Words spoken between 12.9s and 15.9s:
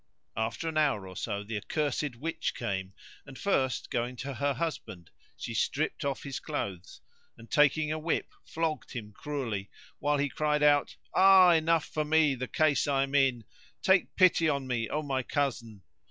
am in! take pity on me, O my cousin!'